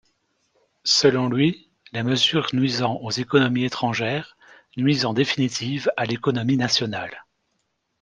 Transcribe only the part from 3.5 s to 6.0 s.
étrangères, nuisent en définitive